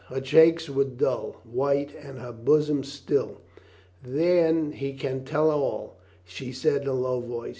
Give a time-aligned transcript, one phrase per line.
[0.07, 3.39] Her cheeks were dull white and her bosom still.
[4.01, 7.49] "Then he can tell all," she said in a low voice.